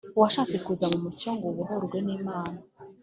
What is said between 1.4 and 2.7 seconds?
ubohorwe n’Imana